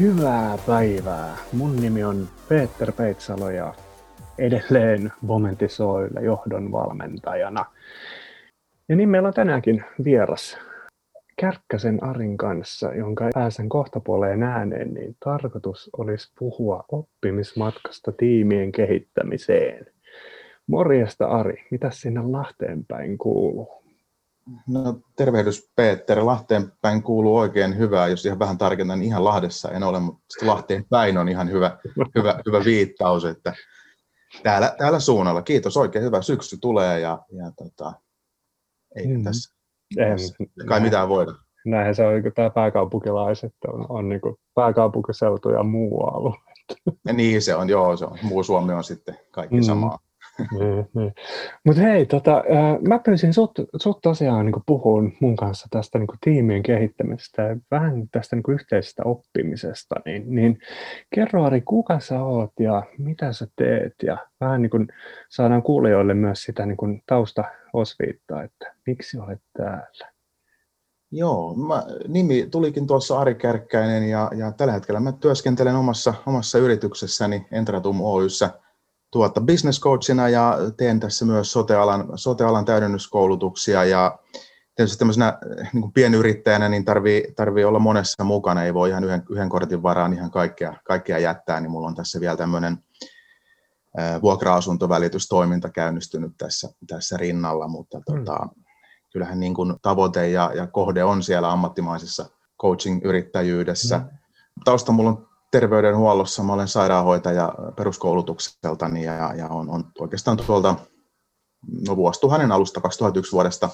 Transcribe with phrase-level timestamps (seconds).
[0.00, 1.36] Hyvää päivää.
[1.52, 3.74] Mun nimi on Peter Peitsalo ja
[4.38, 7.64] edelleen Momentisoilla johdon valmentajana.
[8.88, 10.58] Ja niin meillä on tänäänkin vieras
[11.40, 19.86] Kärkkäsen Arin kanssa, jonka pääsen kohta puoleen ääneen, niin tarkoitus olisi puhua oppimismatkasta tiimien kehittämiseen.
[20.66, 23.83] Morjesta Ari, mitä sinne Lahteen päin kuuluu?
[24.68, 26.26] No tervehdys Peter.
[26.26, 30.24] Lahteen päin kuuluu oikein hyvää, jos ihan vähän tarkennan, niin ihan Lahdessa en ole, mutta
[30.42, 31.78] Lahteen päin on ihan hyvä,
[32.14, 33.54] hyvä, hyvä viittaus, että
[34.42, 35.42] täällä, täällä suunnalla.
[35.42, 37.92] Kiitos, oikein hyvä syksy tulee ja, ja tota,
[38.96, 39.24] ei mm.
[39.24, 39.54] tässä,
[39.96, 40.34] tässä
[40.68, 41.32] kai mitään voida.
[41.66, 44.20] Näinhän se on, kun tämä pääkaupunkilaiset on, on niin
[44.54, 46.36] pääkaupunkiseutu ja muu alue.
[47.06, 48.18] Ja niin se on, joo, se on.
[48.22, 49.62] Muu Suomi on sitten kaikki mm.
[49.62, 49.98] samaa
[50.58, 51.14] niin, niin.
[51.64, 52.44] Mutta hei, tota,
[52.88, 58.08] mä pyysin sut, sut tosiaan niin puhuun mun kanssa tästä niin tiimien kehittämisestä ja vähän
[58.12, 59.94] tästä niin yhteisestä oppimisesta.
[60.04, 60.58] Niin, niin
[61.14, 64.88] kerro Ari, kuka sä oot ja mitä sä teet ja vähän niin kuin
[65.30, 70.14] saadaan kuulijoille myös sitä niin taustaosviittaa, että miksi olet täällä.
[71.10, 76.58] Joo, mä, nimi tulikin tuossa Ari Kärkkäinen ja, ja tällä hetkellä mä työskentelen omassa, omassa
[76.58, 78.50] yrityksessäni Entratum Oyssä–
[79.14, 84.18] tuota, business coachina ja teen tässä myös sotealan, sotealan täydennyskoulutuksia ja
[84.74, 85.38] tietysti tämmöisenä
[85.72, 89.82] niin kuin pienyrittäjänä niin tarvii, tarvii olla monessa mukana, ei voi ihan yhden, yhden kortin
[89.82, 92.78] varaan ihan kaikkea, kaikkea jättää, niin mulla on tässä vielä tämmöinen
[94.22, 98.04] vuokra-asuntovälitystoiminta käynnistynyt tässä, tässä rinnalla, mutta mm.
[98.04, 98.48] tota,
[99.12, 102.26] kyllähän niin kuin tavoite ja, ja kohde on siellä ammattimaisessa
[102.62, 103.98] coaching-yrittäjyydessä.
[103.98, 104.04] Mm.
[104.64, 106.42] Tausta mulla on terveydenhuollossa.
[106.42, 110.74] Mä olen sairaanhoitaja peruskoulutukseltani ja, ja on, on oikeastaan tuolta
[111.88, 113.70] no, vuosituhannen alusta 2001 vuodesta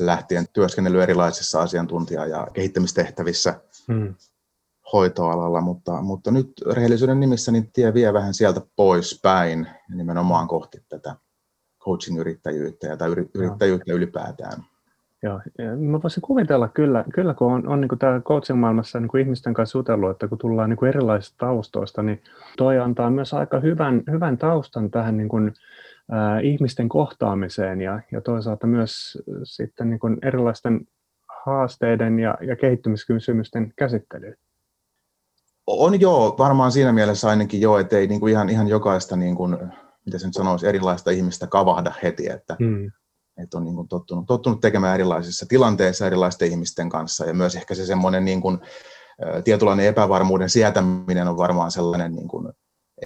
[0.00, 4.14] lähtien työskennellyt erilaisissa asiantuntija- ja kehittämistehtävissä hmm.
[4.92, 11.16] hoitoalalla, mutta, mutta nyt rehellisyyden nimissä niin tie vie vähän sieltä poispäin nimenomaan kohti tätä
[11.84, 14.64] coaching-yrittäjyyttä tai yrittäjyyttä ylipäätään.
[15.22, 15.40] Joo,
[15.78, 20.10] mä voisin kuvitella kyllä, kyllä kun on, on niin täällä coaching-maailmassa niin ihmisten kanssa jutellut,
[20.10, 22.22] että kun tullaan niin erilaisista taustoista, niin
[22.56, 25.52] toi antaa myös aika hyvän, hyvän taustan tähän niin kuin,
[26.12, 30.80] äh, ihmisten kohtaamiseen ja, ja toisaalta myös sitten niin kuin erilaisten
[31.44, 34.36] haasteiden ja, ja kehittymiskysymysten käsittelyyn.
[35.66, 39.36] On joo, varmaan siinä mielessä ainakin joo, että ei niin kuin ihan, ihan jokaista, niin
[39.36, 39.56] kuin,
[40.06, 42.90] mitä sen sanoisi, erilaista ihmistä kavahda heti, että hmm
[43.42, 47.74] että on niin kuin tottunut, tottunut tekemään erilaisissa tilanteissa erilaisten ihmisten kanssa ja myös ehkä
[47.74, 48.58] se semmoinen niin kuin,
[49.44, 52.52] tietynlainen epävarmuuden sietäminen on varmaan sellainen, niin kuin,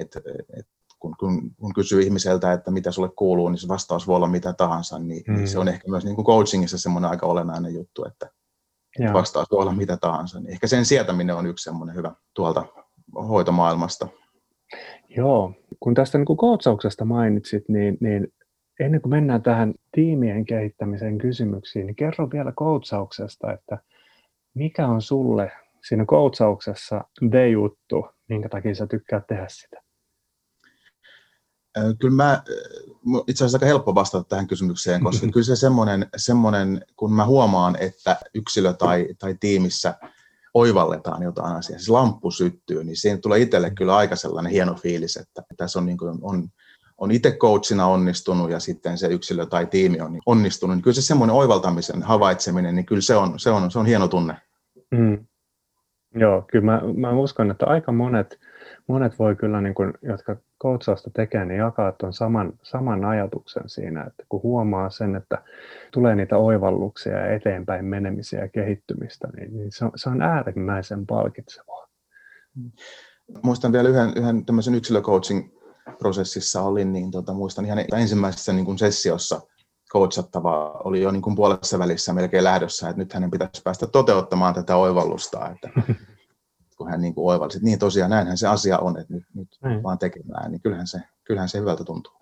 [0.00, 0.20] että,
[0.58, 4.26] että kun, kun, kun kysyy ihmiseltä, että mitä sulle kuuluu, niin se vastaus voi olla
[4.26, 5.34] mitä tahansa, niin, mm.
[5.34, 8.30] niin se on ehkä myös niin kuin coachingissa semmoinen aika olennainen juttu, että
[8.98, 9.12] Joo.
[9.12, 10.40] vastaus voi olla mitä tahansa.
[10.40, 12.64] Niin ehkä sen sietäminen on yksi semmoinen hyvä tuolta
[13.28, 14.08] hoitomaailmasta.
[15.16, 18.28] Joo, kun tästä niin kuin coachauksesta mainitsit, niin, niin
[18.80, 23.78] ennen kuin mennään tähän tiimien kehittämisen kysymyksiin, niin kerro vielä koutsauksesta, että
[24.54, 25.52] mikä on sulle
[25.88, 29.84] siinä koutsauksessa the-juttu, minkä takia sä tykkäät tehdä sitä?
[32.00, 32.42] Kyllä mä,
[33.26, 37.76] itse asiassa aika helppo vastata tähän kysymykseen, koska kyllä se semmoinen, semmoinen, kun mä huomaan,
[37.80, 39.94] että yksilö tai, tai tiimissä
[40.54, 45.16] oivalletaan jotain asiaa, siis lamppu syttyy, niin siinä tulee itselle kyllä aika sellainen hieno fiilis,
[45.16, 46.48] että tässä on, niin kuin, on
[46.98, 51.02] on itse coachina onnistunut ja sitten se yksilö tai tiimi on onnistunut, niin kyllä se
[51.02, 54.36] semmoinen oivaltamisen havaitseminen, niin kyllä se on, se on, se on hieno tunne.
[54.90, 55.26] Mm.
[56.14, 58.40] Joo, kyllä mä, mä uskon, että aika monet,
[58.86, 64.04] monet voi kyllä, niin kuin, jotka coachausta tekee, niin jakaa tuon saman, saman ajatuksen siinä,
[64.04, 65.42] että kun huomaa sen, että
[65.92, 71.06] tulee niitä oivalluksia ja eteenpäin menemisiä ja kehittymistä, niin, niin se, on, se on äärimmäisen
[71.06, 71.88] palkitsevaa.
[73.42, 75.48] Muistan vielä yhden, yhden tämmöisen yksilöcoaching
[75.98, 79.40] prosessissa olin, niin tota, muistan ihan ensimmäisessä niin kuin sessiossa
[79.92, 84.54] coachattava oli jo niin kuin puolessa välissä melkein lähdössä, että nyt hänen pitäisi päästä toteuttamaan
[84.54, 85.70] tätä oivallusta, että
[86.76, 89.48] kun hän niin kuin oivalsi, että niin tosiaan näinhän se asia on, että nyt, nyt
[89.64, 89.82] mm.
[89.82, 92.12] vaan tekemään, niin kyllähän se, kyllähän se hyvältä tuntuu.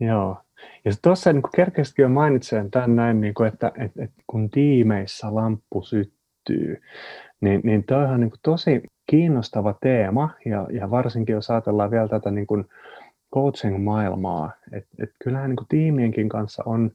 [0.00, 0.36] Joo.
[0.84, 5.34] Ja tuossa niin kerkesikin jo mainitsen tämän näin, niin kuin, että, että, että kun tiimeissä
[5.34, 6.82] lamppu syttyy,
[7.40, 12.08] niin, niin toi on niin kuin tosi kiinnostava teema, ja, ja varsinkin jos ajatellaan vielä
[12.08, 12.64] tätä niin kuin
[13.34, 14.50] coaching-maailmaa.
[14.72, 16.90] Et, et kyllähän niin tiimienkin kanssa on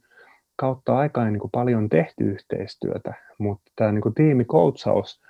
[0.55, 5.21] kautta aikaa niin paljon tehty yhteistyötä, mutta tämä niin tiimikoutsaus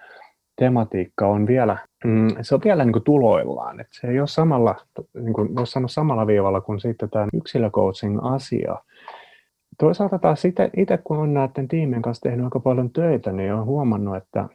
[0.55, 3.79] tematiikka on vielä, mm, se on vielä niin tuloillaan.
[3.79, 4.75] Et se ei ole samalla,
[5.13, 8.75] niin kuin voisi sanoa samalla viivalla kuin sitten tämä yksilöcoaching-asia.
[9.79, 13.65] Toisaalta taas itse, itse kun on näiden tiimien kanssa tehnyt aika paljon töitä, niin olen
[13.65, 14.49] huomannut, että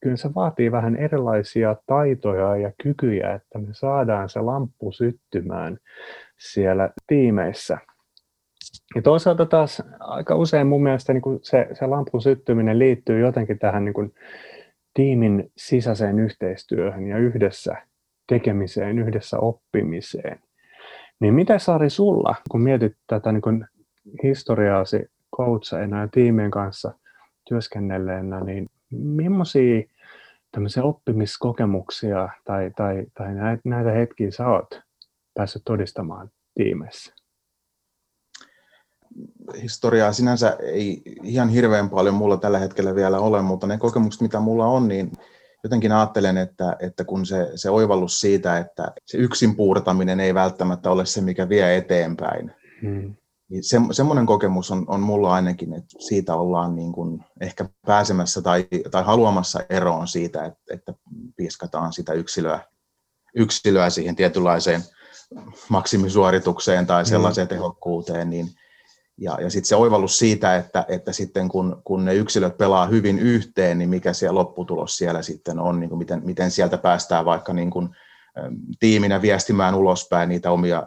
[0.00, 5.78] kyllä se vaatii vähän erilaisia taitoja ja kykyjä, että me saadaan se lamppu syttymään
[6.38, 7.78] siellä tiimeissä.
[8.94, 13.58] Ja toisaalta taas aika usein mun mielestä niin kuin se, se lampun syttyminen liittyy jotenkin
[13.58, 14.14] tähän niin kuin
[14.94, 17.76] tiimin sisäiseen yhteistyöhön ja yhdessä
[18.28, 20.38] tekemiseen, yhdessä oppimiseen.
[21.20, 23.66] Niin mitä Sari sulla, kun mietit tätä niin kuin
[24.22, 26.92] historiaasi coachina ja tiimien kanssa
[27.48, 29.82] työskennelleenä, niin millaisia
[30.52, 33.28] tämmöisiä oppimiskokemuksia tai, tai, tai
[33.64, 34.80] näitä, hetkiä sä oot
[35.34, 37.14] päässyt todistamaan tiimeissä?
[39.62, 44.40] Historiaa sinänsä ei ihan hirveän paljon mulla tällä hetkellä vielä ole, mutta ne kokemukset, mitä
[44.40, 45.12] mulla on, niin
[45.64, 50.90] jotenkin ajattelen, että, että kun se, se oivallus siitä, että se yksin puurtaminen ei välttämättä
[50.90, 52.52] ole se, mikä vie eteenpäin,
[52.82, 53.14] hmm.
[53.48, 58.42] Niin se, semmoinen kokemus on, on mulla ainakin, että siitä ollaan niin kuin ehkä pääsemässä
[58.42, 60.94] tai, tai haluamassa eroon siitä, että, että
[61.36, 62.60] piiskataan sitä yksilöä,
[63.34, 64.82] yksilöä siihen tietynlaiseen
[65.68, 67.56] maksimisuoritukseen tai sellaiseen hmm.
[67.56, 68.48] tehokkuuteen, niin,
[69.18, 73.18] ja, ja sitten se oivallus siitä, että, että sitten kun, kun ne yksilöt pelaa hyvin
[73.18, 77.52] yhteen, niin mikä se lopputulos siellä sitten on, niin kuin miten, miten sieltä päästään vaikka
[77.52, 77.88] niin kuin,
[78.80, 80.86] tiiminä viestimään ulospäin niitä omia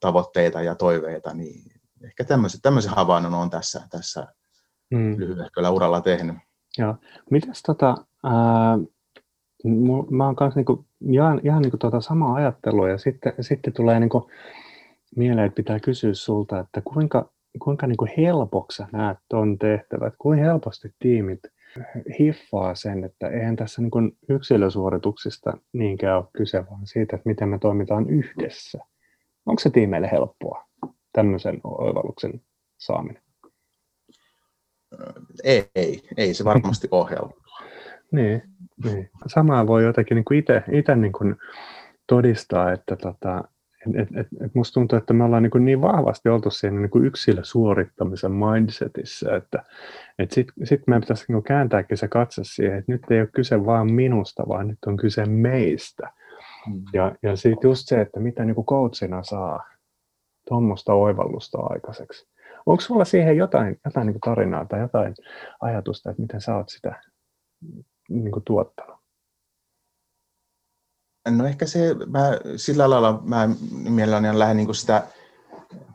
[0.00, 1.71] tavoitteita ja toiveita, niin
[2.04, 4.26] ehkä tämmöisen, tämmöisen havainnon on tässä, tässä
[4.94, 5.18] hmm.
[5.18, 6.36] lyhyehköllä uralla tehnyt.
[6.78, 6.96] Joo.
[7.30, 8.78] Mitäs tota, ää,
[10.10, 14.30] mä oon kanssa niinku, ihan, ihan niinku tota samaa ajattelua ja sitten, sitten tulee niinku
[15.16, 20.44] mieleen, että pitää kysyä sulta, että kuinka, kuinka niin kuin helpoksi näet tuon tehtävät, kuinka
[20.44, 21.40] helposti tiimit
[22.18, 27.48] hiffaa sen, että eihän tässä niin kuin yksilösuorituksista niinkään ole kyse, vaan siitä, että miten
[27.48, 28.78] me toimitaan yhdessä.
[29.46, 30.64] Onko se tiimeille helppoa,
[31.12, 32.40] tämmöisen oivalluksen
[32.78, 33.22] saaminen?
[35.44, 37.58] Ei, ei, ei se varmasti helppoa.
[38.12, 38.42] niin,
[38.84, 39.10] niin.
[39.26, 40.38] Samaa voi jotenkin niin
[40.78, 41.36] itse, niin kuin
[42.06, 43.44] todistaa, että tota,
[43.94, 48.32] et, et, et musta tuntuu, että me ollaan niin, niin vahvasti oltu siinä niin yksilösuorittamisen
[48.32, 49.64] mindsetissa, että
[50.18, 53.66] et sitten sit meidän pitäisi niin kääntääkin se katse siihen, että nyt ei ole kyse
[53.66, 56.10] vain minusta, vaan nyt on kyse meistä.
[56.66, 56.82] Mm.
[56.92, 59.64] Ja, ja sitten just se, että mitä niin coachina saa
[60.48, 62.28] tuommoista oivallusta aikaiseksi.
[62.66, 65.14] Onko sulla siihen jotain, jotain niin tarinaa tai jotain
[65.60, 67.02] ajatusta, että miten sä oot sitä
[68.08, 68.96] niin tuottanut?
[71.30, 73.48] No ehkä se, mä, sillä lailla mä
[73.88, 75.02] mielelläni lähden niin sitä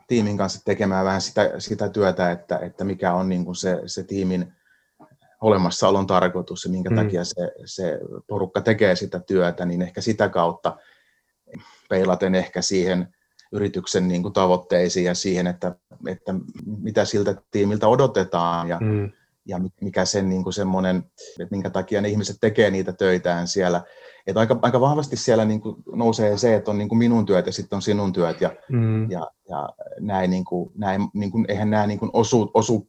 [0.06, 4.02] tiimin kanssa tekemään vähän sitä, sitä työtä, että, että mikä on niin kuin se, se
[4.02, 4.52] tiimin
[5.40, 6.96] olemassaolon tarkoitus ja minkä mm.
[6.96, 10.76] takia se, se porukka tekee sitä työtä, niin ehkä sitä kautta
[11.88, 13.14] peilaten ehkä siihen
[13.52, 15.74] yrityksen niin kuin tavoitteisiin ja siihen, että,
[16.06, 16.34] että
[16.66, 19.12] mitä siltä tiimiltä odotetaan ja, mm.
[19.46, 20.96] ja mikä sen niin kuin semmoinen,
[21.40, 23.82] että minkä takia ne ihmiset tekee niitä töitään siellä
[24.28, 27.46] että aika, aika vahvasti siellä niin kuin nousee se, että on niin kuin minun työt
[27.46, 29.10] ja sitten on sinun työt ja, mm.
[29.10, 29.68] ja, ja
[30.00, 32.88] näin, niin kuin, näin niin kuin, eihän nämä niin kuin osu, osu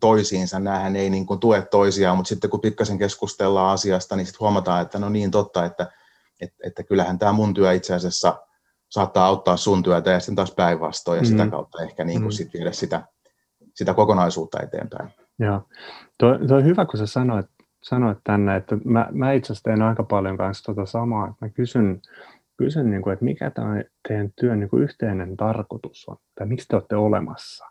[0.00, 4.40] toisiinsa, näähän ei niin kuin tue toisiaan, mutta sitten kun pikkasen keskustellaan asiasta, niin sitten
[4.40, 5.92] huomataan, että no niin totta, että,
[6.40, 8.46] että, että kyllähän tämä mun työ itse asiassa
[8.90, 11.26] saattaa auttaa sun työtä ja sitten taas päinvastoin ja mm.
[11.26, 12.36] sitä kautta ehkä niin kuin mm.
[12.36, 13.02] sit viedä sitä,
[13.74, 15.08] sitä kokonaisuutta eteenpäin.
[15.38, 15.62] Joo,
[16.18, 17.46] tuo, tuo on hyvä, kun sä sanoit
[17.82, 21.48] sanoit tänne, että mä, mä itse asiassa teen aika paljon kanssa tuota samaa, että mä
[21.48, 22.00] kysyn,
[22.56, 26.68] kysyn niin kuin, että mikä tämä teidän työn niin kuin yhteinen tarkoitus on, tai miksi
[26.68, 27.66] te olette olemassa.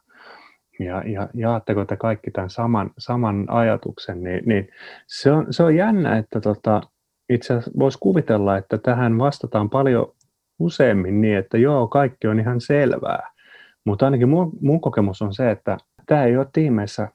[0.80, 4.70] Ja, ja jaatteko te kaikki tämän saman, saman ajatuksen, niin, niin
[5.08, 6.82] se, on, se on jännä, että tota,
[7.30, 10.14] itse asiassa voisi kuvitella, että tähän vastataan paljon
[10.60, 13.32] useammin niin, että joo, kaikki on ihan selvää.
[13.86, 17.08] Mutta ainakin mun, mun kokemus on se, että tämä ei ole tiimeissä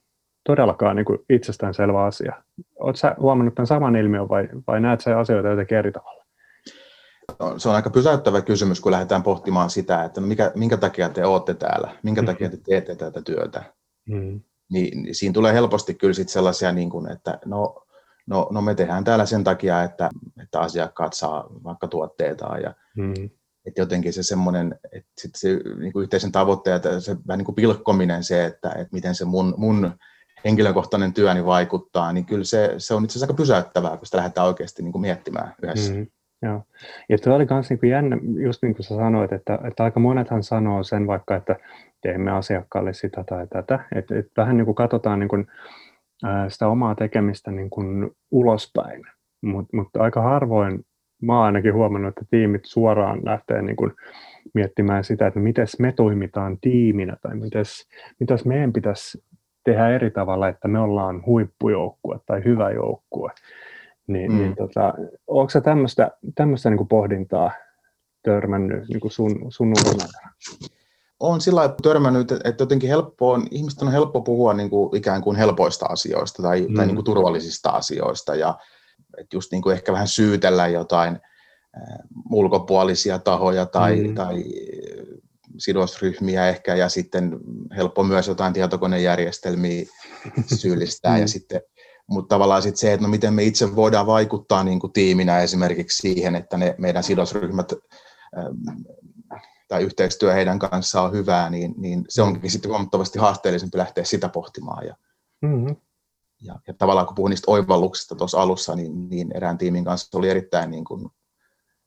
[0.44, 2.42] todellakaan niin itsestäänselvä asia.
[2.78, 6.24] Oletko sä huomannut tämän saman ilmiön vai, vai näet sä asioita jotenkin eri tavalla?
[7.40, 11.24] No, se on aika pysäyttävä kysymys, kun lähdetään pohtimaan sitä, että mikä, minkä takia te
[11.24, 12.26] olette täällä, minkä mm.
[12.26, 13.62] takia te teette tätä työtä.
[14.08, 14.40] Mm.
[14.72, 17.83] Niin, niin siinä tulee helposti kyllä sit sellaisia, niin kuin, että no,
[18.26, 20.10] no, no me tehdään täällä sen takia, että,
[20.42, 23.30] että asiakkaat saa vaikka tuotteita ja mm.
[23.66, 27.46] että jotenkin se semmoinen, että sit se niin kuin yhteisen tavoitteen, että se vähän niin
[27.46, 29.92] kuin pilkkominen se, että, että miten se mun, mun
[30.44, 34.46] henkilökohtainen työni vaikuttaa, niin kyllä se, se on itse asiassa aika pysäyttävää, kun sitä lähdetään
[34.46, 35.92] oikeasti niin kuin miettimään yhdessä.
[35.92, 36.06] Mm,
[36.42, 36.62] joo.
[37.08, 40.42] Ja tuo oli myös niin jännä, just niin kuin sä sanoit, että, että aika monethan
[40.42, 41.56] sanoo sen vaikka, että
[42.02, 45.46] teemme asiakkaalle sitä tai tätä, että, että vähän niin kuin katsotaan niin kuin,
[46.48, 49.02] sitä omaa tekemistä niin kuin ulospäin,
[49.42, 50.84] Mut, mutta aika harvoin
[51.22, 53.92] mä oon ainakin huomannut, että tiimit suoraan lähtee niin kuin
[54.54, 57.36] miettimään sitä, että miten me toimitaan tiiminä tai
[58.20, 59.24] miten meidän pitäisi
[59.64, 63.30] tehdä eri tavalla, että me ollaan huippujoukkue tai hyvä joukkue.
[64.06, 64.38] Niin, mm.
[64.38, 64.94] niin tota,
[65.26, 66.10] onko sä tämmöistä,
[66.70, 67.52] niin pohdintaa
[68.22, 70.30] törmännyt niin sun, sun aikana?
[71.24, 75.22] Olen sillä lailla törmännyt, että jotenkin helppo on, ihmisten on helppo puhua niin kuin ikään
[75.22, 76.74] kuin helpoista asioista tai, mm.
[76.74, 78.58] tai niin kuin turvallisista asioista ja
[79.18, 81.14] että just niin kuin ehkä vähän syytellä jotain
[81.76, 81.98] äh,
[82.30, 84.14] ulkopuolisia tahoja tai, mm.
[84.14, 84.44] tai
[85.58, 87.40] sidosryhmiä ehkä ja sitten
[87.76, 89.84] helppo myös jotain tietokonejärjestelmiä
[90.60, 91.20] syyllistää mm.
[91.20, 91.60] ja sitten
[92.06, 95.98] mutta tavallaan sitten se, että no miten me itse voidaan vaikuttaa niin kuin tiiminä esimerkiksi
[95.98, 97.72] siihen, että ne meidän sidosryhmät
[98.38, 98.80] ähm,
[99.68, 104.28] tai yhteistyö heidän kanssaan on hyvää, niin, niin se onkin sitten huomattavasti haasteellisempi lähteä sitä
[104.28, 104.86] pohtimaan.
[104.86, 104.96] Ja,
[105.42, 105.76] mm-hmm.
[106.42, 110.30] ja, ja tavallaan kun puhuin niistä oivalluksista tuossa alussa, niin, niin erään tiimin kanssa oli
[110.30, 111.10] erittäin niin kuin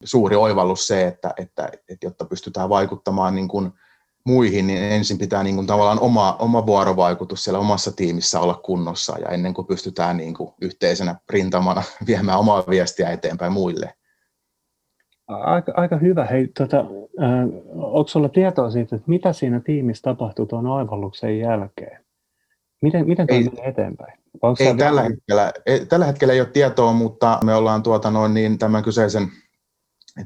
[0.03, 3.71] suuri oivallus se, että, että, että jotta pystytään vaikuttamaan niin kuin
[4.27, 9.19] muihin, niin ensin pitää niin kuin tavallaan oma, oma vuorovaikutus siellä omassa tiimissä olla kunnossa
[9.19, 13.93] ja ennen kuin pystytään niin kuin yhteisenä rintamana viemään omaa viestiä eteenpäin muille.
[15.27, 16.25] Aika, aika hyvä.
[16.25, 16.85] Hei, tota, äh,
[17.75, 22.05] onko sinulla tietoa siitä, että mitä siinä tiimissä tapahtuu tuon oivalluksen jälkeen?
[22.81, 24.19] Miten, miten ei, eteenpäin?
[24.59, 28.57] ei, tällä, hetkellä, ei, tällä hetkellä ei ole tietoa, mutta me ollaan tuota noin, niin
[28.57, 29.27] tämän kyseisen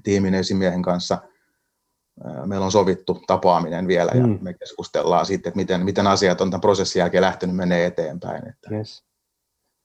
[0.03, 1.17] tiimin esimiehen kanssa–
[2.45, 4.37] meillä on sovittu tapaaminen vielä ja mm.
[4.41, 8.49] me keskustellaan siitä, että miten, miten asiat on tämän prosessin jälkeen lähtenyt menee eteenpäin.
[8.49, 8.75] Että.
[8.75, 9.03] Yes.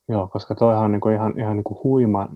[0.09, 2.29] Joo, koska toihan on niin kuin ihan, ihan niin kuin huima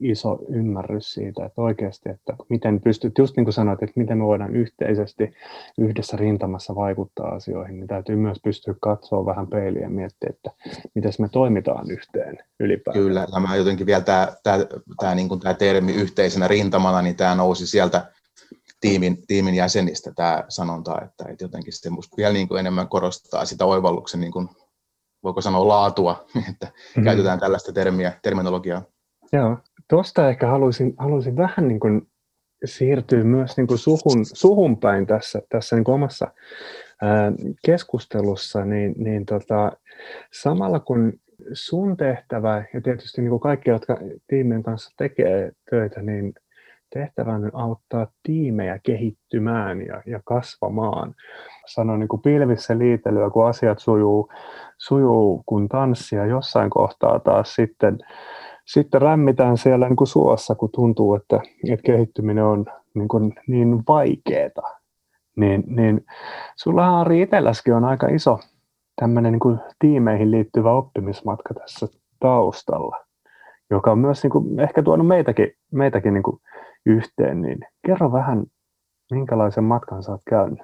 [0.00, 4.24] iso ymmärrys siitä, että oikeasti, että miten pystyt, just niin kuin sanoit, että miten me
[4.24, 5.32] voidaan yhteisesti
[5.78, 10.50] yhdessä rintamassa vaikuttaa asioihin, niin täytyy myös pystyä katsoa vähän peiliä ja miettiä, että
[10.94, 13.04] miten me toimitaan yhteen ylipäätään.
[13.04, 14.58] Kyllä, tämä jotenkin vielä tämä, tämä,
[15.00, 18.12] tämä, niin kuin tämä termi yhteisenä rintamana, niin tämä nousi sieltä
[18.80, 23.64] tiimin, tiimin jäsenistä tämä sanonta, että, että jotenkin se vielä niin kuin enemmän korostaa sitä
[23.64, 24.48] oivalluksen, niin kuin,
[25.28, 27.04] voiko sanoa laatua, että mm-hmm.
[27.04, 28.82] käytetään tällaista termiä, terminologiaa.
[29.32, 29.56] Joo,
[29.88, 32.02] tuosta ehkä haluaisin, haluaisin vähän niin kuin
[32.64, 36.26] siirtyä myös niin kuin suhun, suhun päin tässä, tässä niin kuin omassa
[37.02, 37.32] ää,
[37.64, 39.72] keskustelussa, niin, niin tota,
[40.32, 41.12] samalla kun
[41.52, 46.34] sun tehtävä ja tietysti niin kuin kaikki, jotka tiimien kanssa tekee töitä, niin
[46.90, 51.14] tehtävänä auttaa tiimejä kehittymään ja, ja kasvamaan.
[51.66, 54.30] Sanoin niin kuin pilvissä liitelyä, kun asiat sujuu,
[54.78, 57.98] sujuu kuin tanssia jossain kohtaa taas sitten,
[58.66, 61.40] sitten rämmitään siellä niin kuin suossa, kun tuntuu, että,
[61.72, 64.62] että kehittyminen on niin, kuin niin vaikeeta.
[65.36, 66.06] Niin, niin
[66.56, 68.38] sulla Ari itselläskin on aika iso
[69.00, 71.86] tämmöinen niin tiimeihin liittyvä oppimismatka tässä
[72.20, 72.96] taustalla,
[73.70, 76.40] joka on myös niin kuin, ehkä tuonut meitäkin, meitäkin niin kuin
[76.86, 78.44] yhteen, niin kerro vähän,
[79.10, 80.58] minkälaisen matkan sä oot käynyt?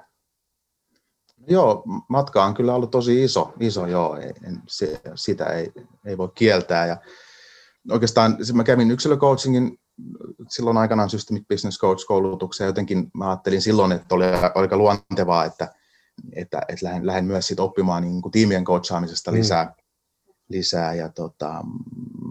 [1.47, 4.33] Joo, matka on kyllä ollut tosi iso, iso joo, ei,
[4.67, 5.71] se, sitä ei,
[6.05, 6.85] ei voi kieltää.
[6.85, 6.97] Ja
[7.91, 9.77] oikeastaan mä kävin yksilöcoachingin
[10.49, 15.73] silloin aikanaan Systemic Business Coach-koulutukseen, jotenkin mä ajattelin silloin, että oli aika luontevaa, että,
[16.33, 19.37] että, että lähden, lähden myös sit oppimaan niin kuin tiimien coachaamisesta mm.
[19.37, 19.63] lisää.
[19.63, 19.71] Mm.
[20.49, 21.63] lisää ja tota,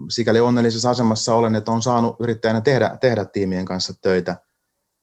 [0.09, 4.35] sikäli onnellisessa asemassa olen, että on saanut yrittäjänä tehdä, tehdä tiimien kanssa töitä,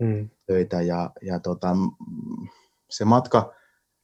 [0.03, 0.31] mm.
[0.47, 1.77] töitä ja, ja tota,
[2.91, 3.53] se matka,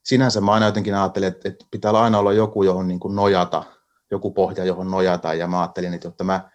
[0.05, 3.65] sinänsä mä aina jotenkin ajattelin, että, että pitää aina olla joku, johon niin kuin nojata,
[4.11, 6.51] joku pohja, johon nojata, ja mä ajattelin, että jotta mä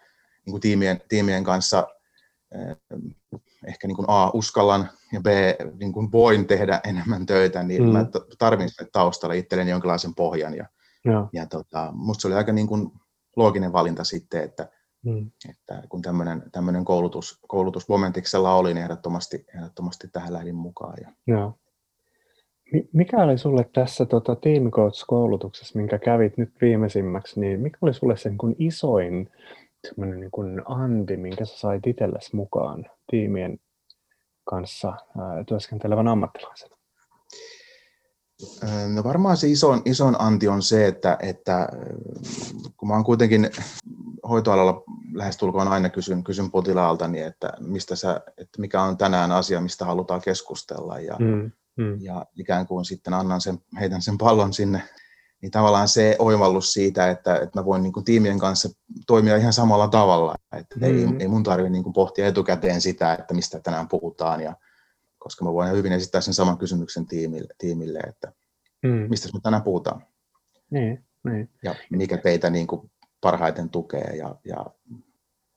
[0.45, 1.87] niin kuin tiimien, tiimien kanssa
[2.51, 2.77] eh,
[3.67, 5.27] ehkä niin kuin A, uskallan ja B,
[5.79, 7.89] niin kuin voin tehdä enemmän töitä, niin mm.
[7.89, 8.05] mä
[8.37, 10.53] tarvitsen taustalla itselleni jonkinlaisen pohjan.
[10.53, 10.65] Ja,
[11.05, 11.27] ja.
[11.33, 12.91] ja tota, musta se oli aika niin kuin
[13.35, 14.69] looginen valinta sitten, että,
[15.05, 15.31] mm.
[15.49, 20.97] että kun tämmöinen, koulutus, koulutus Momentiksella oli, niin ehdottomasti, ehdottomasti tähän lähdin mukaan.
[21.01, 21.11] Ja...
[21.27, 21.57] Joo.
[22.93, 28.17] Mikä oli sulle tässä tota, Team Coach-koulutuksessa, minkä kävit nyt viimeisimmäksi, niin mikä oli sulle
[28.17, 29.29] sen kun isoin
[29.87, 33.59] semmoinen niin kuin anti, minkä sä sait itsellesi mukaan tiimien
[34.43, 36.75] kanssa ää, työskentelevän ammattilaisena?
[38.93, 41.69] No varmaan se ison, ison anti on se, että, että
[42.77, 43.51] kun mä oon kuitenkin
[44.29, 44.83] hoitoalalla
[45.13, 49.85] lähestulkoon aina kysyn, kysyn potilaalta, niin että, mistä sä, että mikä on tänään asia, mistä
[49.85, 50.99] halutaan keskustella.
[50.99, 52.01] Ja, mm, mm.
[52.01, 54.81] ja ikään kuin sitten annan sen, heitän sen pallon sinne.
[55.41, 58.69] Niin tavallaan se oivallus siitä, että, että mä voin niin kuin tiimien kanssa
[59.07, 60.35] toimia ihan samalla tavalla.
[60.57, 60.83] Että mm.
[60.83, 64.41] ei, ei mun tarvitse niin kuin pohtia etukäteen sitä, että mistä tänään puhutaan.
[64.41, 64.55] Ja,
[65.23, 68.31] koska mä voin hyvin esittää sen saman kysymyksen tiimille, tiimille että
[68.83, 69.05] mm.
[69.09, 70.05] mistä me tänään puhutaan.
[70.71, 71.49] Niin, niin.
[71.63, 74.65] Ja mikä teitä niin kuin parhaiten tukee ja, ja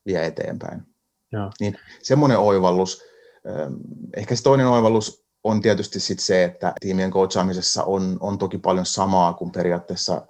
[0.07, 0.83] vie eteenpäin.
[1.33, 1.51] Ja.
[1.61, 3.03] Niin semmoinen oivallus,
[3.47, 3.75] ähm,
[4.17, 8.87] ehkä se toinen oivallus on tietysti sit se, että tiimien coachaamisessa on, on toki paljon
[8.87, 10.27] samaa kuin periaatteessa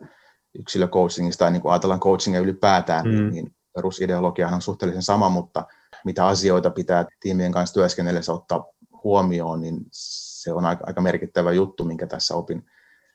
[0.59, 3.31] yksilöcoachingista tai niin kuin ajatellaan coachingia ylipäätään, niin, mm.
[3.31, 5.67] niin perusideologiahan on suhteellisen sama, mutta
[6.05, 8.65] mitä asioita pitää tiimien kanssa työskennellessä ottaa
[9.05, 12.67] huomioon, niin se on aika, aika merkittävä juttu, minkä tässä opin,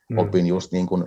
[0.10, 0.18] mm.
[0.18, 1.06] opin just niin kuin,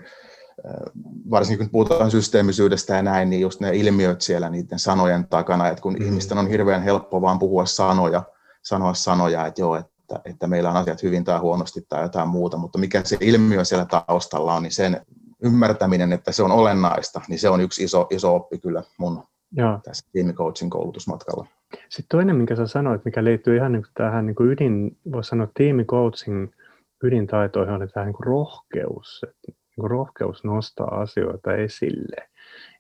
[1.31, 5.83] varsinkin kun puhutaan systeemisyydestä ja näin, niin just ne ilmiöt siellä niiden sanojen takana, että
[5.83, 6.07] kun mm.
[6.07, 8.23] ihmisten on hirveän helppo vaan puhua sanoja,
[8.62, 12.57] sanoa sanoja, että joo, että, että meillä on asiat hyvin tai huonosti tai jotain muuta,
[12.57, 15.07] mutta mikä se ilmiö siellä taustalla on, niin sen
[15.43, 19.23] ymmärtäminen, että se on olennaista, niin se on yksi iso, iso oppi kyllä mun
[19.53, 19.81] Joo.
[19.85, 21.47] tässä tiimicoachin koulutusmatkalla.
[21.89, 25.49] Sitten toinen, minkä sä sanoit, mikä liittyy ihan niin tähän niin kuin ydin, voisi sanoa
[25.55, 26.53] tiimicoaching
[27.05, 29.27] ydintaitoihin, on tämä niin kuin rohkeus.
[29.29, 32.29] Että niin kuin rohkeus nostaa asioita esille.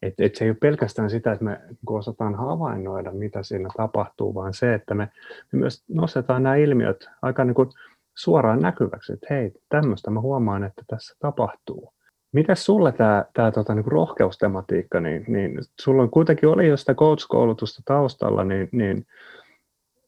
[0.02, 4.34] Et, et se ei ole pelkästään sitä, että me niin osataan havainnoida, mitä siinä tapahtuu,
[4.34, 5.08] vaan se, että me,
[5.52, 7.68] me myös nostetaan nämä ilmiöt aika niin kuin
[8.14, 11.94] suoraan näkyväksi, että hei, tämmöistä mä huomaan, että tässä tapahtuu.
[12.34, 16.94] Mitäs sulle tämä, tämä tota, niin rohkeustematiikka, niin, niin sulla on kuitenkin oli jo sitä
[16.94, 19.06] coach-koulutusta taustalla, niin, niin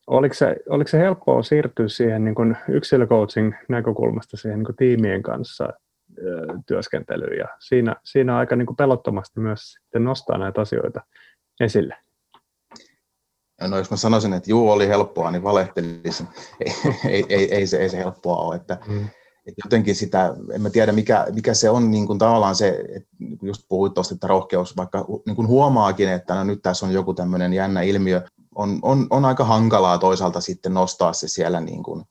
[0.06, 5.23] oliko, se, oliko se helppoa siirtyä siihen niin kuin yksilöcoaching näkökulmasta siihen niin kuin tiimien
[5.23, 5.68] kanssa
[6.66, 11.00] työskentelyyn ja siinä, siinä aika niin kuin pelottomasti myös sitten nostaa näitä asioita
[11.61, 11.97] esille?
[13.68, 16.28] No jos mä sanoisin, että juu oli helppoa, niin valehtelisin.
[16.64, 16.73] Ei,
[17.09, 18.56] ei, ei, ei, se, ei se helppoa ole.
[18.56, 19.09] Että, mm
[19.47, 23.09] että jotenkin sitä, en mä tiedä mikä, mikä se on niin kuin tavallaan se, että
[23.43, 27.15] just puhuit tuosta, että rohkeus, vaikka niin kuin huomaakin, että no nyt tässä on joku
[27.15, 28.23] tämmöinen jännä ilmiö,
[28.55, 32.05] on, on, on aika hankalaa toisaalta sitten nostaa se siellä niin kuin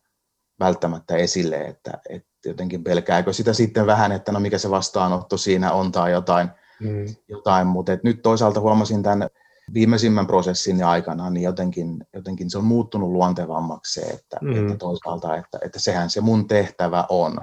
[0.60, 5.72] välttämättä esille, että, että jotenkin pelkääkö sitä sitten vähän, että no mikä se vastaanotto siinä
[5.72, 6.48] on tai jotain,
[6.80, 7.06] mm.
[7.28, 7.66] jotain.
[7.66, 9.28] mutta nyt toisaalta huomasin tämän
[9.74, 14.56] viimeisimmän prosessin aikana, niin jotenkin, jotenkin se on muuttunut luontevammaksi se, että, mm.
[14.56, 17.38] että toisaalta, että, että sehän se mun tehtävä on.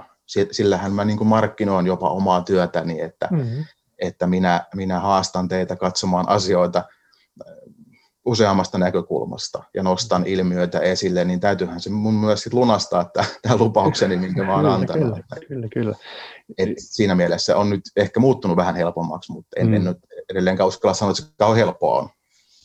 [0.50, 3.64] Sillähän mä niin kuin markkinoin jopa omaa työtäni, että, mm.
[3.98, 7.54] että minä, minä haastan teitä katsomaan asioita äh,
[8.24, 10.26] useammasta näkökulmasta ja nostan mm.
[10.26, 13.10] ilmiöitä esille, niin täytyyhän se mun myös sit lunastaa
[13.42, 15.14] tämä lupaukseni, minkä mä oon antanut.
[15.14, 15.96] Kyllä, kyllä, kyllä.
[16.58, 19.74] Et siinä mielessä on nyt ehkä muuttunut vähän helpommaksi, mutta en, mm.
[19.74, 19.98] en nyt
[20.30, 22.08] edelleenkään uskalla sanoa, että se kauhean helppoa on.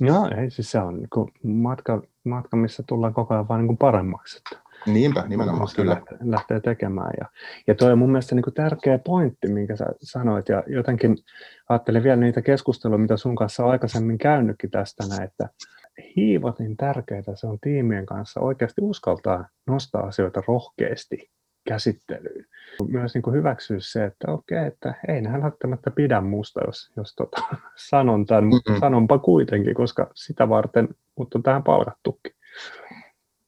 [0.01, 4.37] Joo, ei siis se on niin matka, matka, missä tullaan koko ajan vaan niin paremmaksi.
[4.37, 5.93] Että Niinpä, nimenomaan, kyllä.
[5.93, 7.11] Lähtee, lähtee tekemään.
[7.19, 7.25] Ja,
[7.67, 11.17] ja toi on mun mielestä niin kuin tärkeä pointti, minkä sä sanoit, ja jotenkin
[11.69, 15.49] ajattelin vielä niitä keskusteluja, mitä sun kanssa on aikaisemmin käynytkin tästä, näin, että
[16.59, 21.29] niin tärkeää se on tiimien kanssa oikeasti uskaltaa nostaa asioita rohkeasti
[21.69, 22.45] käsittelyyn.
[22.87, 27.15] Myös niin kuin hyväksyä se, että okei, että ei nähän välttämättä pidä musta, jos, jos
[27.15, 27.41] tota,
[27.89, 28.79] sanon tämän, mutta mm-hmm.
[28.79, 32.31] sanonpa kuitenkin, koska sitä varten mut on tähän palkattukin.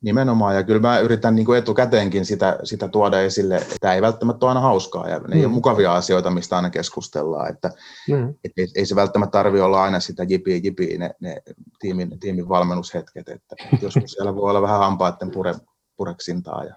[0.04, 4.02] Nimenomaan, ja kyllä mä yritän niin kuin etukäteenkin sitä, sitä tuoda esille, että tämä ei
[4.02, 5.34] välttämättä ole aina hauskaa, ja ne mm.
[5.34, 5.54] ei ole mm.
[5.54, 7.72] mukavia asioita, mistä aina keskustellaan, että
[8.10, 8.30] mm.
[8.30, 11.42] et, et, ei se välttämättä tarvitse olla aina sitä jipiä jipiä ne, ne
[11.80, 15.56] tiimin, tiimin valmennushetket, että, että joskus siellä voi olla vähän hampaiden pure,
[16.02, 16.76] pureksintaa ja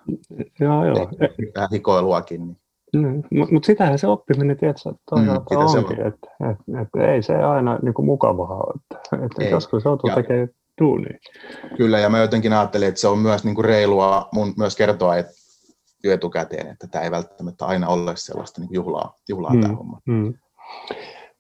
[0.60, 1.08] joo, joo.
[1.54, 2.40] vähän hikoiluakin.
[2.46, 2.56] Niin.
[2.96, 6.06] Mm, Mutta mut sitähän se oppiminen tietysti toisaalta mm, onkin, on.
[6.06, 8.80] että et, et ei se aina niinku mukavaa ole,
[9.24, 10.48] että et joskus joutuu tekemään
[10.80, 11.18] duunia.
[11.76, 15.32] Kyllä, ja mä jotenkin ajattelin, että se on myös niinku reilua mun myös kertoa että
[16.04, 20.00] etukäteen, että tämä ei välttämättä aina ole sellaista niinku juhlaa, juhlaa mm, tämä homma.
[20.06, 20.34] Mm.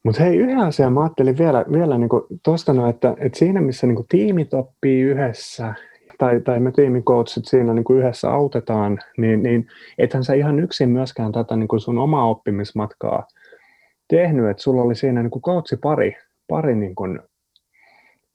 [0.04, 3.86] Mutta hei, yhden asian mä ajattelin vielä, vielä niinku tuosta, no, että, että siinä missä
[3.86, 5.74] niinku tiimit oppii yhdessä
[6.18, 9.66] tai, tai me tiimikoutsit siinä niin kuin yhdessä autetaan, niin, niin
[9.98, 13.26] ethän sä ihan yksin myöskään tätä niin kuin sun omaa oppimismatkaa
[14.08, 15.42] tehnyt, että sulla oli siinä niin kuin
[15.80, 16.16] pari,
[16.48, 17.20] pari niin kuin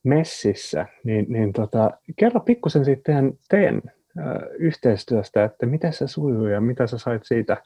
[0.03, 3.81] messissä, niin, niin tota, kerro pikkusen sitten teidän
[4.17, 7.57] ö, yhteistyöstä, että miten se sujuu ja mitä sä sait siitä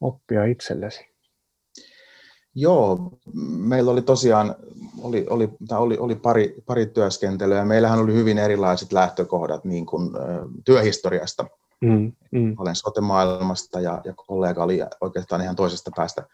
[0.00, 1.11] oppia itsellesi?
[2.54, 3.12] Joo,
[3.58, 4.54] meillä oli tosiaan
[5.02, 10.10] oli, oli, oli, oli pari, pari työskentelyä ja meillähän oli hyvin erilaiset lähtökohdat niin kuin,
[10.64, 11.46] työhistoriasta.
[11.80, 12.54] Mm, mm.
[12.58, 16.26] Olen sote-maailmasta ja, ja kollega oli oikeastaan ihan toisesta päästä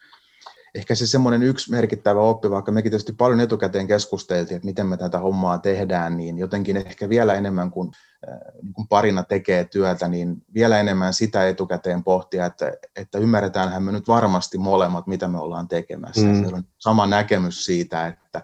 [0.78, 4.96] ehkä se semmoinen yksi merkittävä oppi, vaikka mekin tietysti paljon etukäteen keskusteltiin, että miten me
[4.96, 7.90] tätä hommaa tehdään, niin jotenkin ehkä vielä enemmän kuin,
[8.28, 13.82] äh, niin kuin parina tekee työtä, niin vielä enemmän sitä etukäteen pohtia, että, että ymmärretäänhän
[13.82, 16.26] me nyt varmasti molemmat, mitä me ollaan tekemässä.
[16.26, 16.48] Mm.
[16.48, 18.42] Se on sama näkemys siitä, että,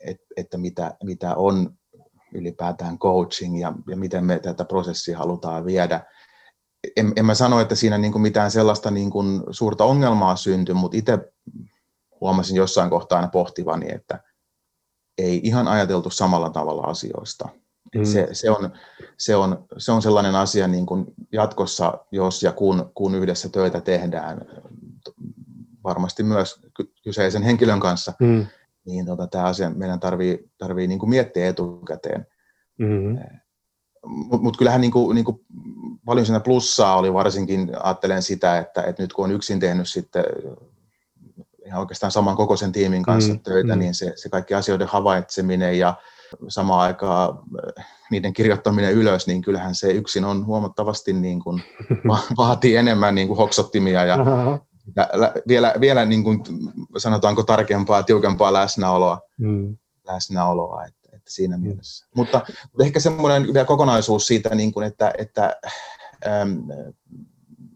[0.00, 1.74] että, että mitä, mitä on
[2.34, 6.00] ylipäätään coaching ja, ja miten me tätä prosessia halutaan viedä
[6.96, 10.74] en, en mä sano, että siinä niin kuin mitään sellaista niin kuin suurta ongelmaa syntyi,
[10.74, 11.18] mutta itse
[12.20, 14.20] huomasin jossain kohtaa aina pohtivani, että
[15.18, 17.48] ei ihan ajateltu samalla tavalla asioista.
[17.96, 18.04] Mm.
[18.04, 18.70] Se, se, on,
[19.18, 23.80] se, on, se on sellainen asia niin kuin jatkossa, jos ja kun, kun yhdessä töitä
[23.80, 24.40] tehdään,
[25.84, 26.60] varmasti myös
[27.04, 28.46] kyseisen henkilön kanssa, mm.
[28.86, 32.26] niin tota, tämä asia meidän tarvii, tarvii niin kuin miettiä etukäteen.
[32.78, 33.18] Mm-hmm.
[34.06, 35.40] Mutta mut kyllähän niin kuin, niin kuin
[36.04, 40.24] paljon siinä plussaa oli varsinkin, ajattelen sitä, että, että nyt kun on yksin tehnyt sitten
[41.66, 43.78] ihan oikeastaan saman kokoisen tiimin kanssa mm, töitä, mm.
[43.78, 45.94] niin se, se kaikki asioiden havaitseminen ja
[46.48, 47.38] samaan aikaan
[47.78, 51.62] äh, niiden kirjoittaminen ylös, niin kyllähän se yksin on huomattavasti niin kuin,
[52.36, 54.16] vaatii enemmän niin kuin hoksottimia ja,
[54.96, 55.06] ja
[55.48, 56.42] vielä, vielä niin kuin,
[56.96, 59.20] sanotaanko tarkempaa, tiukempaa läsnäoloa.
[59.38, 59.76] Mm.
[60.06, 61.62] läsnäoloa että, että siinä mm.
[61.62, 62.06] mielessä.
[62.16, 62.40] Mutta,
[62.80, 65.56] ehkä semmoinen vielä kokonaisuus siitä, niin kuin, että, että
[66.26, 66.58] ähm,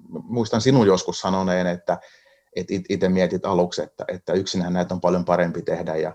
[0.09, 1.98] muistan sinun joskus sanoneen, että,
[2.56, 6.12] että itse mietit aluksi, että, että yksinhän näitä on paljon parempi tehdä ja,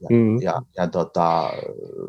[0.00, 0.42] ja, mm.
[0.42, 1.50] ja, ja tota,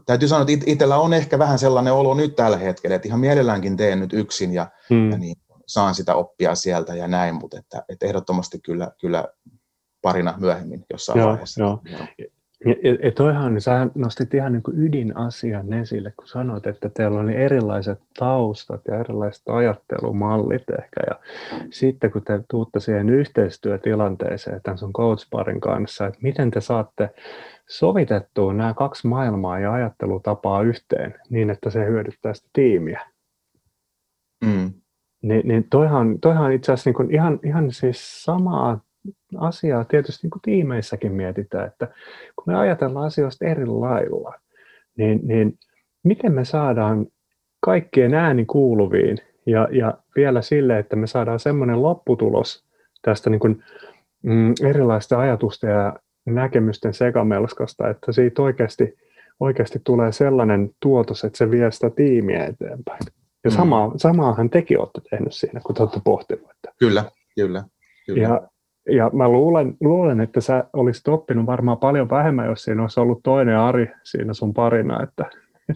[0.06, 3.78] täytyy sanoa, että itsellä on ehkä vähän sellainen olo nyt tällä hetkellä, että ihan mielelläänkin
[3.78, 5.12] teen nyt yksin ja, mm.
[5.12, 5.36] ja niin,
[5.68, 9.28] saan sitä oppia sieltä ja näin, mutta että, että ehdottomasti kyllä, kyllä
[10.02, 11.62] parina myöhemmin jossain joo, vaiheessa.
[11.62, 11.82] Joo.
[11.92, 12.08] Joo.
[12.66, 17.20] Ja, ja toihan, niin sä nostit ihan niin kuin ydinasian esille, kun sanoit, että teillä
[17.20, 21.02] oli erilaiset taustat ja erilaiset ajattelumallit ehkä.
[21.10, 21.20] Ja
[21.70, 27.10] sitten kun te tuutte siihen yhteistyötilanteeseen tämän sun coachparin kanssa, että miten te saatte
[27.70, 33.02] sovitettua nämä kaksi maailmaa ja ajattelutapaa yhteen niin, että se hyödyttää sitä tiimiä.
[34.46, 34.74] Mm.
[35.22, 38.80] Ni, niin toihan, toihan itse asiassa niin ihan, ihan siis samaa
[39.38, 41.88] asiaa tietysti niin kuin tiimeissäkin mietitään, että
[42.36, 44.34] kun me ajatellaan asioista eri lailla,
[44.98, 45.58] niin, niin
[46.04, 47.08] miten me saadaan
[47.60, 52.66] kaikkien ääni kuuluviin ja, ja vielä sille, että me saadaan semmoinen lopputulos
[53.02, 53.64] tästä niin kuin,
[54.24, 58.98] mm, erilaista ajatusta ja näkemysten sekamelskasta, että siitä oikeasti,
[59.40, 63.02] oikeasti tulee sellainen tuotos, että se vie sitä tiimiä eteenpäin.
[63.44, 63.56] Ja mm.
[63.56, 66.52] sama, samaahan tekin olette tehnyt siinä, kun te olette pohtinut.
[66.52, 66.74] Että...
[66.80, 67.04] Kyllä,
[67.36, 67.64] kyllä.
[68.06, 68.22] kyllä.
[68.22, 68.51] Ja
[68.90, 73.20] ja mä luulen, luulen, että sä olisit oppinut varmaan paljon vähemmän, jos siinä olisi ollut
[73.24, 75.26] toinen Ari siinä sun parina, että,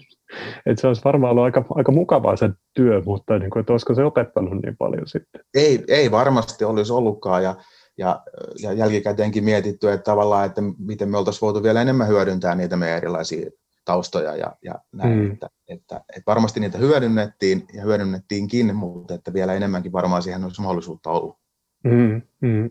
[0.65, 3.95] että se olisi varmaan ollut aika, aika mukavaa se työ, mutta niin kuin, että olisiko
[3.95, 5.41] se opettanut niin paljon sitten?
[5.53, 7.55] Ei, ei varmasti olisi ollutkaan ja,
[7.97, 8.23] ja,
[8.61, 12.97] ja jälkikäteenkin mietitty, että tavallaan, että miten me oltaisiin voitu vielä enemmän hyödyntää niitä meidän
[12.97, 13.49] erilaisia
[13.85, 15.31] taustoja ja, ja näin, mm.
[15.31, 20.61] että, että, että, varmasti niitä hyödynnettiin ja hyödynnettiinkin, mutta että vielä enemmänkin varmaan siihen olisi
[20.61, 21.44] mahdollisuutta ollut.
[21.85, 22.69] Mm, mm.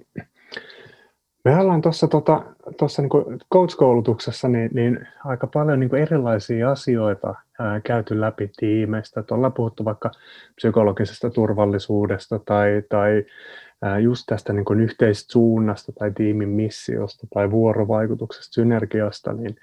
[1.44, 2.42] Me ollaan tuossa tota,
[2.78, 9.24] tossa niinku coach-koulutuksessa niin, niin aika paljon niinku erilaisia asioita ää, käyty läpi tiimeistä.
[9.30, 10.10] Ollaan puhuttu vaikka
[10.56, 13.24] psykologisesta turvallisuudesta tai, tai
[13.82, 19.56] ää, just tästä niinku yhteisestä suunnasta tai tiimin missiosta tai vuorovaikutuksesta, synergiasta, niin,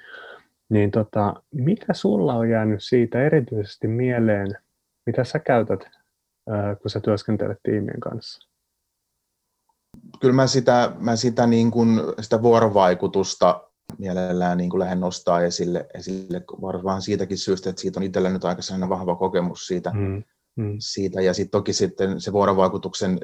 [0.69, 4.47] niin tota, mitä sulla on jäänyt siitä erityisesti mieleen,
[5.05, 5.89] mitä sä käytät,
[6.49, 8.50] ää, kun sä työskentelet tiimien kanssa?
[10.19, 13.63] Kyllä mä sitä, mä sitä, niin kuin, sitä vuorovaikutusta
[13.97, 18.45] mielellään niin kuin lähden nostaa esille, esille varmaan siitäkin syystä, että siitä on itsellä nyt
[18.45, 19.91] aika sellainen vahva kokemus siitä.
[19.93, 20.23] Mm.
[20.55, 20.75] Mm.
[20.79, 21.21] siitä.
[21.21, 23.19] Ja sitten toki sitten se vuorovaikutuksen,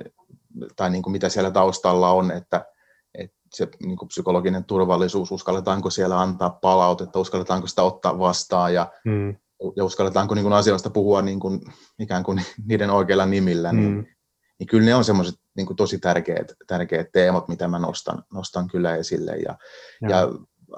[0.76, 2.66] tai niin kuin mitä siellä taustalla on, että,
[3.14, 8.92] että se niin kuin psykologinen turvallisuus, uskalletaanko siellä antaa palautetta, uskalletaanko sitä ottaa vastaan ja,
[9.06, 9.36] mm.
[9.76, 11.62] ja uskalletaanko niin kuin asioista puhua niin kuin,
[12.00, 13.96] ikään kuin niiden oikeilla nimillä, niin mm.
[13.96, 14.18] niin
[14.60, 18.96] niin kyllä ne on semmoiset niin tosi tärkeät, tärkeät teemat, mitä mä nostan, nostan kyllä
[18.96, 19.32] esille.
[19.32, 19.58] Ja,
[20.02, 20.10] ja.
[20.10, 20.30] ja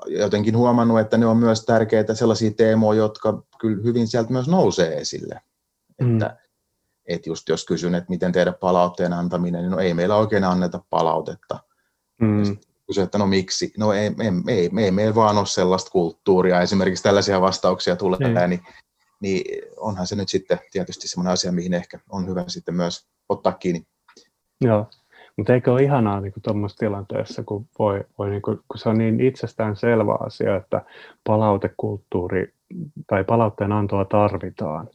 [0.07, 4.97] jotenkin huomannut, että ne on myös tärkeitä sellaisia teemoja, jotka kyllä hyvin sieltä myös nousee
[4.97, 5.41] esille.
[6.01, 6.13] Mm.
[6.13, 6.37] Että,
[7.05, 10.83] että just jos kysyn, että miten tehdä palautteen antaminen, niin no ei meillä oikein anneta
[10.89, 11.59] palautetta.
[12.21, 12.57] Mm.
[12.87, 13.73] Kysyn, että no miksi?
[13.77, 16.61] No ei, ei, ei, ei meillä vaan ole sellaista kulttuuria.
[16.61, 18.49] Esimerkiksi tällaisia vastauksia tulee, niin.
[18.49, 18.61] niin,
[19.21, 23.51] niin onhan se nyt sitten tietysti sellainen asia, mihin ehkä on hyvä sitten myös ottaa
[23.51, 23.87] kiinni.
[24.61, 24.87] Joo,
[25.37, 28.97] mutta eikö ole ihanaa niin tuommoisessa tilanteessa, kun, voi, voi, niin kuin, kun se on
[28.97, 30.81] niin itsestään selvä asia, että
[31.23, 32.53] palautekulttuuri
[33.07, 34.87] tai palautteen antoa tarvitaan,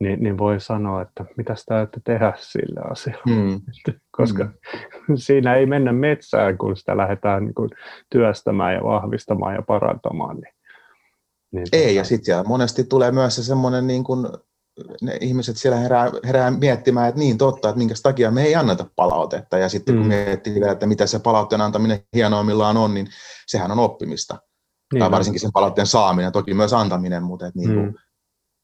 [0.00, 3.22] niin, niin voi sanoa, että mitä sitä tehdä sille asialle.
[3.26, 3.60] Mm.
[4.10, 5.16] Koska mm.
[5.16, 7.70] siinä ei mennä metsään, kun sitä lähdetään niin kuin
[8.10, 10.36] työstämään ja vahvistamaan ja parantamaan.
[10.36, 10.54] Niin,
[11.52, 11.92] niin ei, tota...
[11.92, 14.26] ja sitten siellä monesti tulee myös se semmoinen niin kuin
[15.02, 18.86] ne ihmiset siellä herää, herää miettimään, että niin totta, että minkä takia me ei anneta
[18.96, 19.58] palautetta.
[19.58, 20.08] Ja sitten kun mm.
[20.08, 23.08] miettii vielä, että mitä se palautteen antaminen hienoimmillaan on, niin
[23.46, 24.38] sehän on oppimista.
[24.92, 27.94] Niin tai varsinkin sen palautteen saaminen, toki myös antaminen, mutta että niin kuin, mm.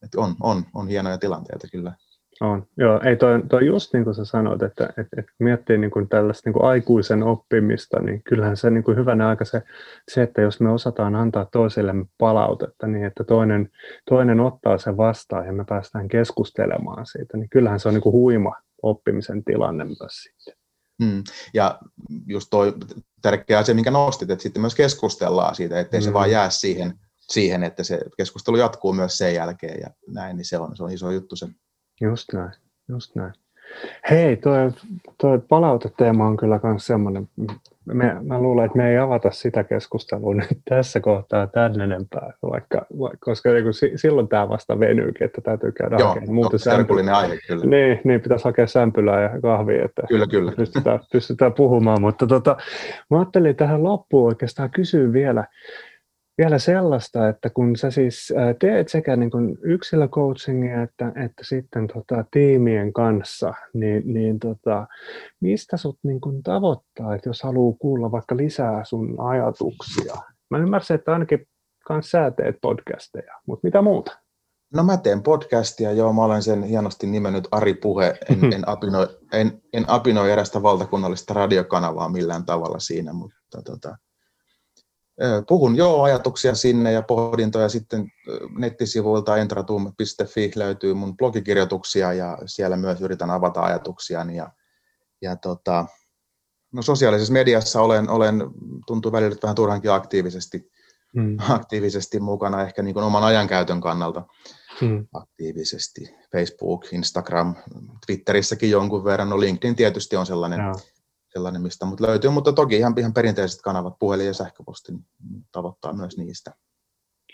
[0.04, 1.94] että on, on, on hienoja tilanteita kyllä.
[2.42, 3.00] On, joo.
[3.04, 6.48] Ei toi, toi just niin kuin sä sanoit, että, että, että miettii niin kuin tällaista
[6.48, 9.62] niin kuin aikuisen oppimista, niin kyllähän se niin kuin hyvänä aika se,
[10.10, 13.70] se, että jos me osataan antaa toisellemme palautetta niin, että toinen,
[14.08, 18.12] toinen ottaa sen vastaan ja me päästään keskustelemaan siitä, niin kyllähän se on niin kuin
[18.12, 18.52] huima
[18.82, 20.54] oppimisen tilanne myös sitten.
[21.02, 21.22] Mm.
[21.54, 21.78] Ja
[22.26, 22.74] just toi
[23.22, 26.04] tärkeä asia, minkä nostit, että sitten myös keskustellaan siitä, ettei mm.
[26.04, 30.44] se vaan jää siihen, siihen, että se keskustelu jatkuu myös sen jälkeen ja näin, niin
[30.44, 31.46] se on, se on iso juttu se.
[32.02, 32.52] Just näin,
[32.88, 33.32] just näin.
[34.10, 37.28] Hei, tuo, palauteteema on kyllä myös semmoinen,
[37.84, 42.86] me, mä luulen, että me ei avata sitä keskustelua nyt tässä kohtaa tän enempää, vaikka,
[43.20, 47.16] koska niin silloin tämä vasta venyykin, että täytyy käydä Joo, hakemaan muuta sämpylää.
[47.16, 47.64] aihe kyllä.
[47.64, 50.52] Niin, niin, pitäisi hakea sämpylää ja kahvia, että kyllä, kyllä.
[50.52, 52.56] Pystytään, pystytään puhumaan, mutta tota,
[53.10, 55.44] mä ajattelin tähän loppuun oikeastaan kysyä vielä,
[56.42, 62.24] vielä sellaista, että kun sä siis teet sekä niin kuin yksilöcoachingia että, että sitten tota,
[62.30, 64.86] tiimien kanssa, niin, niin tota,
[65.40, 70.14] mistä sut niin kuin tavoittaa, että jos haluaa kuulla vaikka lisää sun ajatuksia?
[70.50, 71.46] Mä ymmärsin, että ainakin
[71.86, 74.18] kans sä teet podcasteja, mutta mitä muuta?
[74.74, 79.08] No mä teen podcastia, joo, mä olen sen hienosti nimennyt Ari Puhe, en, en, apinoi,
[79.32, 83.96] en, en apinoi erästä valtakunnallista radiokanavaa millään tavalla siinä, mutta tota,
[85.48, 88.12] puhun joo ajatuksia sinne ja pohdintoja sitten
[88.58, 94.50] nettisivuilta entratum.fi löytyy mun blogikirjoituksia ja siellä myös yritän avata ajatuksia ja,
[95.22, 95.86] ja tota,
[96.72, 98.42] no sosiaalisessa mediassa olen, olen
[98.86, 100.70] tuntuu välillä vähän turhankin aktiivisesti,
[101.14, 101.36] hmm.
[101.48, 104.22] aktiivisesti mukana ehkä niin kuin oman ajankäytön kannalta
[104.80, 105.06] hmm.
[105.12, 106.14] aktiivisesti.
[106.32, 107.54] Facebook, Instagram,
[108.06, 110.72] Twitterissäkin jonkun verran, no LinkedIn tietysti on sellainen, no
[111.32, 115.04] sellainen, mistä mut löytyy, mutta toki ihan, ihan perinteiset kanavat, puhelin ja sähköposti, niin
[115.52, 116.52] tavoittaa myös niistä.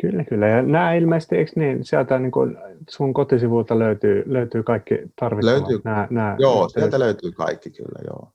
[0.00, 0.48] Kyllä, kyllä.
[0.48, 2.56] Ja nämä ilmeisesti, eikö niin, sieltä niin kuin
[2.88, 5.60] sun kotisivuilta löytyy, löytyy kaikki tarvittavat?
[5.60, 6.90] Löytyy, nämä, nämä joo, yhteydet.
[6.90, 8.32] sieltä löytyy kaikki kyllä, joo.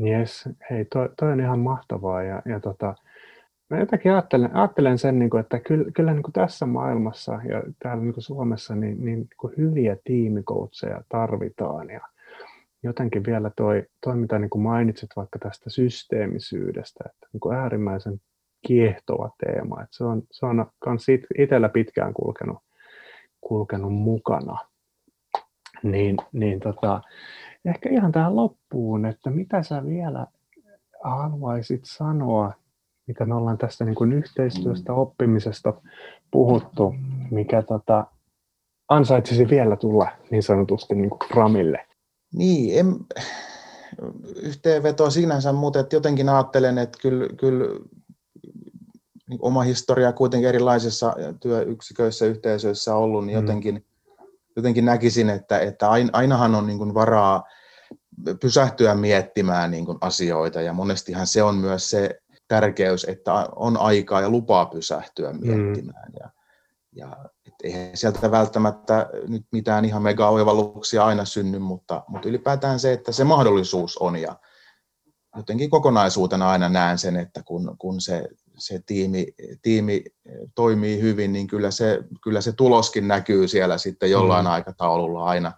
[0.00, 2.22] Yes, hei, toi, toi on ihan mahtavaa.
[2.22, 2.94] Ja, ja tota,
[3.70, 7.62] mä jotenkin ajattelen, ajattelen sen, niin kuin, että kyllä, kyllä niin kuin tässä maailmassa ja
[7.82, 11.90] täällä niin kuin Suomessa niin, niin kuin hyviä tiimikoutseja tarvitaan.
[11.90, 12.00] Ja,
[12.84, 18.20] jotenkin vielä toi, toi mitä niin kuin mainitsit vaikka tästä systeemisyydestä, että niin kuin äärimmäisen
[18.66, 19.82] kiehtova teema.
[19.82, 21.06] Että se on, se on kans
[21.38, 22.58] itsellä pitkään kulkenut,
[23.40, 24.58] kulkenut mukana.
[25.82, 27.00] Niin, niin tota,
[27.64, 30.26] ehkä ihan tähän loppuun, että mitä sä vielä
[31.04, 32.52] haluaisit sanoa,
[33.06, 35.74] mitä me ollaan tästä niin kuin yhteistyöstä, oppimisesta
[36.30, 36.94] puhuttu,
[37.30, 38.06] mikä tota,
[38.88, 41.86] ansaitsisi vielä tulla niin sanotusti niin kuin framille?
[42.34, 42.96] Niin, en,
[44.42, 47.66] yhteenveto sinänsä, mutta että jotenkin ajattelen, että kyllä, kyllä
[49.28, 53.42] niin oma historia kuitenkin erilaisissa työyksiköissä, yhteisöissä ollut, niin mm.
[53.42, 53.86] jotenkin,
[54.56, 57.44] jotenkin näkisin, että, että ainahan on niin kuin varaa
[58.40, 64.20] pysähtyä miettimään niin kuin asioita ja monestihan se on myös se tärkeys, että on aikaa
[64.20, 65.40] ja lupaa pysähtyä mm.
[65.40, 66.12] miettimään.
[66.12, 66.14] Mm.
[66.20, 66.30] Ja,
[66.92, 67.16] ja
[67.64, 73.12] eihän sieltä välttämättä nyt mitään ihan mega oivalluksia aina synny, mutta, mutta ylipäätään se, että
[73.12, 74.36] se mahdollisuus on ja
[75.36, 79.26] jotenkin kokonaisuutena aina näen sen, että kun, kun se, se tiimi,
[79.62, 80.04] tiimi
[80.54, 84.50] toimii hyvin, niin kyllä se, kyllä se tuloskin näkyy siellä sitten jollain mm.
[84.50, 85.52] aikataululla aina.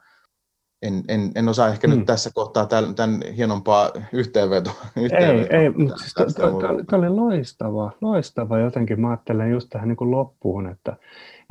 [0.83, 1.95] En, en, en osaa ehkä mm.
[1.95, 4.75] nyt tässä kohtaa tämän, tämän hienompaa yhteenvetoa.
[4.97, 9.01] yhteenvetoa ei, ei, mutta siis tämä oli loistava, loistava jotenkin.
[9.01, 10.97] Mä ajattelen just tähän niin kuin loppuun, että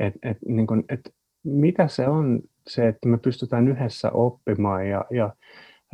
[0.00, 5.04] et, et, niin kuin, et mitä se on se, että me pystytään yhdessä oppimaan ja,
[5.10, 5.30] ja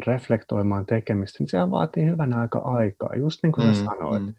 [0.06, 4.22] reflektoimaan tekemistä, niin sehän vaatii hyvän aika aikaa, just niin kuin mm, sanoit.
[4.22, 4.34] Mm.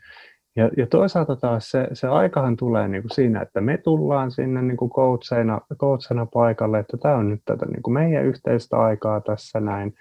[0.56, 4.62] Ja, ja toisaalta taas se, se aikahan tulee niin kuin siinä, että me tullaan sinne
[4.62, 9.22] niin kuin coachina, coachina paikalle, että tämä on nyt tätä niin kuin meidän yhteistä aikaa
[9.22, 9.96] tässä näin.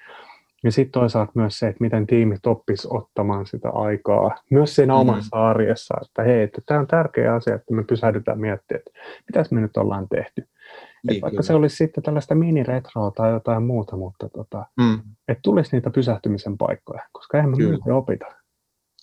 [0.64, 5.00] Ja sitten toisaalta myös se, että miten tiimit oppis ottamaan sitä aikaa myös siinä mm.
[5.00, 9.54] omassa arjessa, että hei, että tämä on tärkeä asia, että me pysähdytään miettimään, että mitä
[9.54, 10.48] me nyt ollaan tehty.
[11.08, 11.42] Niin, vaikka kyllä.
[11.42, 15.00] se olisi sitten tällaista miniretroa tai jotain muuta, mutta tota, mm.
[15.28, 17.96] että tulisi niitä pysähtymisen paikkoja, koska eihän me kyllä.
[17.96, 18.26] opita.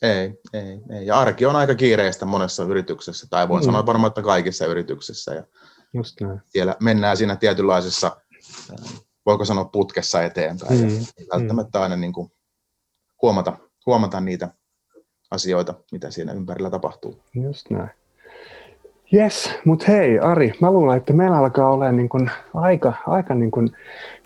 [0.02, 1.06] Ei, ei, ei.
[1.06, 3.66] Ja arki on aika kiireistä monessa yrityksessä, tai voin mm.
[3.66, 5.34] sanoa varmaan, että kaikissa yrityksissä.
[5.34, 5.44] Ja
[5.94, 6.42] Just näin.
[6.48, 8.18] Siellä mennään siinä tietynlaisessa
[9.26, 10.80] voiko sanoa putkessa eteenpäin.
[10.80, 10.88] Mm.
[11.18, 12.32] Ei välttämättä aina niin kuin
[13.22, 14.50] huomata, huomata niitä
[15.32, 17.20] asioita, mitä siinä ympärillä tapahtuu.
[17.36, 17.90] Just näin.
[19.14, 23.52] Yes, mutta hei Ari, mä luulen, että meillä alkaa olla niin kun aika, aika niin,
[23.52, 23.72] kun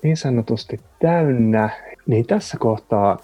[0.03, 1.69] niin sanotusti täynnä.
[2.05, 3.19] Niin tässä kohtaa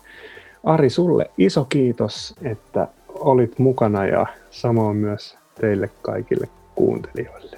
[0.63, 7.57] Ari, sulle iso kiitos, että olit mukana ja samoin myös teille kaikille kuuntelijoille.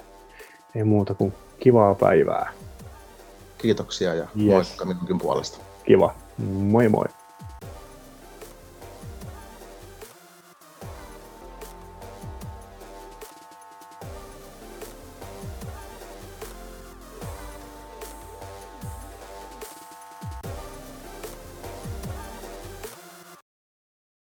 [0.74, 2.52] Ei muuta kuin kivaa päivää.
[3.58, 4.46] Kiitoksia ja yes.
[4.46, 5.58] moikka minunkin puolesta.
[5.84, 6.14] Kiva.
[6.48, 7.04] Moi moi.